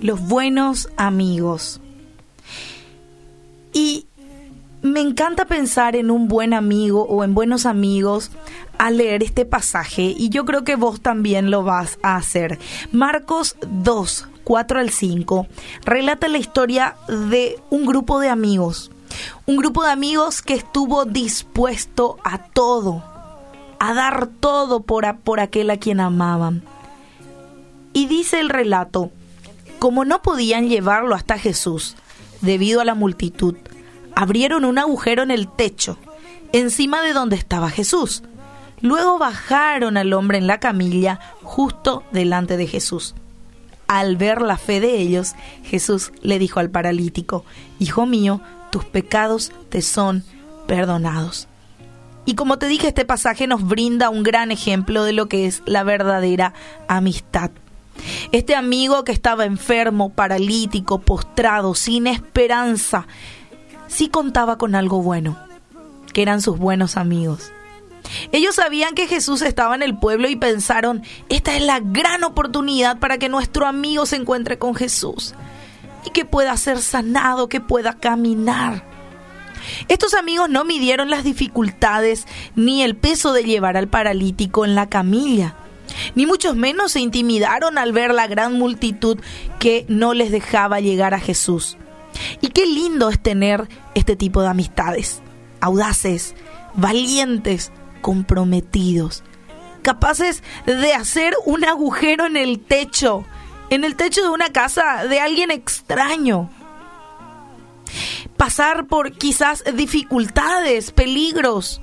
Los 0.00 0.20
buenos 0.28 0.88
amigos. 0.96 1.80
Y 3.72 4.06
me 4.82 5.00
encanta 5.00 5.44
pensar 5.44 5.96
en 5.96 6.10
un 6.10 6.28
buen 6.28 6.54
amigo 6.54 7.02
o 7.02 7.24
en 7.24 7.34
buenos 7.34 7.66
amigos 7.66 8.30
al 8.78 8.96
leer 8.96 9.22
este 9.22 9.44
pasaje 9.44 10.14
y 10.16 10.28
yo 10.28 10.44
creo 10.44 10.62
que 10.62 10.76
vos 10.76 11.00
también 11.00 11.50
lo 11.50 11.64
vas 11.64 11.98
a 12.02 12.16
hacer. 12.16 12.58
Marcos 12.92 13.56
2, 13.68 14.28
4 14.44 14.80
al 14.80 14.90
5 14.90 15.46
relata 15.84 16.28
la 16.28 16.38
historia 16.38 16.96
de 17.08 17.60
un 17.70 17.86
grupo 17.86 18.20
de 18.20 18.28
amigos. 18.28 18.90
Un 19.46 19.56
grupo 19.56 19.82
de 19.82 19.90
amigos 19.90 20.42
que 20.42 20.54
estuvo 20.54 21.04
dispuesto 21.04 22.18
a 22.22 22.38
todo, 22.38 23.02
a 23.80 23.94
dar 23.94 24.28
todo 24.28 24.80
por, 24.80 25.18
por 25.18 25.40
aquel 25.40 25.70
a 25.70 25.78
quien 25.78 25.98
amaban. 25.98 26.62
Y 27.98 28.06
dice 28.06 28.38
el 28.38 28.48
relato, 28.48 29.10
como 29.80 30.04
no 30.04 30.22
podían 30.22 30.68
llevarlo 30.68 31.16
hasta 31.16 31.36
Jesús, 31.36 31.96
debido 32.42 32.80
a 32.80 32.84
la 32.84 32.94
multitud, 32.94 33.56
abrieron 34.14 34.64
un 34.64 34.78
agujero 34.78 35.24
en 35.24 35.32
el 35.32 35.48
techo, 35.48 35.98
encima 36.52 37.02
de 37.02 37.12
donde 37.12 37.34
estaba 37.34 37.70
Jesús. 37.70 38.22
Luego 38.82 39.18
bajaron 39.18 39.96
al 39.96 40.12
hombre 40.12 40.38
en 40.38 40.46
la 40.46 40.60
camilla 40.60 41.18
justo 41.42 42.04
delante 42.12 42.56
de 42.56 42.68
Jesús. 42.68 43.16
Al 43.88 44.16
ver 44.16 44.42
la 44.42 44.58
fe 44.58 44.78
de 44.78 45.00
ellos, 45.00 45.34
Jesús 45.64 46.12
le 46.22 46.38
dijo 46.38 46.60
al 46.60 46.70
paralítico, 46.70 47.44
Hijo 47.80 48.06
mío, 48.06 48.40
tus 48.70 48.84
pecados 48.84 49.50
te 49.70 49.82
son 49.82 50.22
perdonados. 50.68 51.48
Y 52.26 52.36
como 52.36 52.58
te 52.58 52.68
dije, 52.68 52.86
este 52.86 53.04
pasaje 53.04 53.48
nos 53.48 53.66
brinda 53.66 54.08
un 54.08 54.22
gran 54.22 54.52
ejemplo 54.52 55.02
de 55.02 55.14
lo 55.14 55.26
que 55.26 55.46
es 55.46 55.64
la 55.66 55.82
verdadera 55.82 56.54
amistad. 56.86 57.50
Este 58.32 58.54
amigo 58.54 59.04
que 59.04 59.12
estaba 59.12 59.44
enfermo, 59.44 60.10
paralítico, 60.10 61.00
postrado, 61.00 61.74
sin 61.74 62.06
esperanza, 62.06 63.06
sí 63.86 64.08
contaba 64.08 64.58
con 64.58 64.74
algo 64.74 65.02
bueno, 65.02 65.38
que 66.12 66.22
eran 66.22 66.42
sus 66.42 66.58
buenos 66.58 66.96
amigos. 66.96 67.52
Ellos 68.32 68.54
sabían 68.54 68.94
que 68.94 69.06
Jesús 69.06 69.42
estaba 69.42 69.74
en 69.74 69.82
el 69.82 69.98
pueblo 69.98 70.28
y 70.28 70.36
pensaron, 70.36 71.02
esta 71.28 71.56
es 71.56 71.62
la 71.62 71.80
gran 71.80 72.24
oportunidad 72.24 72.98
para 72.98 73.18
que 73.18 73.28
nuestro 73.28 73.66
amigo 73.66 74.06
se 74.06 74.16
encuentre 74.16 74.58
con 74.58 74.74
Jesús 74.74 75.34
y 76.04 76.10
que 76.10 76.24
pueda 76.24 76.56
ser 76.56 76.80
sanado, 76.80 77.48
que 77.48 77.60
pueda 77.60 77.94
caminar. 77.94 78.84
Estos 79.88 80.14
amigos 80.14 80.48
no 80.48 80.64
midieron 80.64 81.10
las 81.10 81.24
dificultades 81.24 82.26
ni 82.56 82.82
el 82.82 82.96
peso 82.96 83.32
de 83.32 83.44
llevar 83.44 83.76
al 83.76 83.88
paralítico 83.88 84.64
en 84.64 84.74
la 84.74 84.88
camilla 84.88 85.54
ni 86.14 86.26
muchos 86.26 86.56
menos 86.56 86.92
se 86.92 87.00
intimidaron 87.00 87.78
al 87.78 87.92
ver 87.92 88.14
la 88.14 88.26
gran 88.26 88.54
multitud 88.54 89.18
que 89.58 89.84
no 89.88 90.14
les 90.14 90.30
dejaba 90.30 90.80
llegar 90.80 91.14
a 91.14 91.20
Jesús. 91.20 91.76
Y 92.40 92.48
qué 92.48 92.66
lindo 92.66 93.08
es 93.10 93.20
tener 93.20 93.68
este 93.94 94.16
tipo 94.16 94.42
de 94.42 94.48
amistades, 94.48 95.20
audaces, 95.60 96.34
valientes, 96.74 97.72
comprometidos, 98.00 99.22
capaces 99.82 100.42
de 100.66 100.92
hacer 100.94 101.34
un 101.44 101.64
agujero 101.64 102.26
en 102.26 102.36
el 102.36 102.60
techo, 102.60 103.24
en 103.70 103.84
el 103.84 103.96
techo 103.96 104.22
de 104.22 104.28
una 104.28 104.50
casa 104.52 105.04
de 105.04 105.20
alguien 105.20 105.50
extraño. 105.50 106.50
Pasar 108.36 108.86
por 108.86 109.12
quizás 109.12 109.64
dificultades, 109.74 110.92
peligros, 110.92 111.80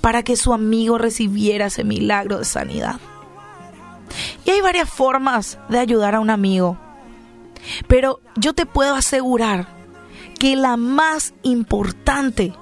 para 0.00 0.22
que 0.22 0.36
su 0.36 0.52
amigo 0.52 0.98
recibiera 0.98 1.66
ese 1.66 1.82
milagro 1.82 2.38
de 2.38 2.44
sanidad. 2.44 3.00
Y 4.46 4.50
hay 4.50 4.60
varias 4.60 4.88
formas 4.88 5.58
de 5.68 5.80
ayudar 5.80 6.14
a 6.14 6.20
un 6.20 6.30
amigo, 6.30 6.78
pero 7.88 8.20
yo 8.36 8.52
te 8.52 8.64
puedo 8.64 8.94
asegurar 8.94 9.66
que 10.38 10.54
la 10.54 10.76
más 10.76 11.34
importante 11.42 12.54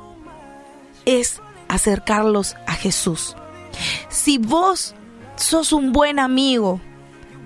es 1.04 1.42
acercarlos 1.68 2.56
a 2.66 2.72
Jesús. 2.72 3.36
Si 4.08 4.38
vos 4.38 4.94
sos 5.36 5.74
un 5.74 5.92
buen 5.92 6.18
amigo, 6.18 6.80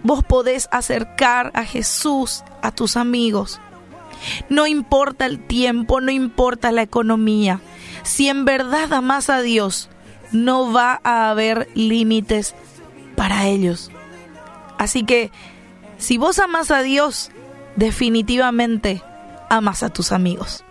vos 0.05 0.23
podés 0.23 0.69
acercar 0.71 1.51
a 1.55 1.65
Jesús 1.65 2.45
a 2.63 2.71
tus 2.71 2.97
amigos. 2.97 3.61
No 4.49 4.69
importa 4.69 5.27
el 5.27 5.45
tiempo, 5.45 6.01
no 6.01 6.13
importa 6.13 6.71
la 6.71 6.83
economía, 6.83 7.61
si 8.05 8.29
en 8.29 8.45
verdad 8.45 8.93
amas 8.93 9.31
a 9.31 9.41
Dios, 9.41 9.91
no 10.31 10.73
va 10.73 11.01
a 11.03 11.29
haber 11.31 11.69
límites 11.75 12.55
para 13.17 13.47
ellos. 13.49 13.91
Así 14.79 15.05
que, 15.05 15.31
si 15.99 16.17
vos 16.17 16.39
amas 16.39 16.71
a 16.71 16.83
Dios, 16.83 17.31
definitivamente 17.77 19.03
amas 19.51 19.83
a 19.83 19.91
tus 19.91 20.13
amigos. 20.13 20.65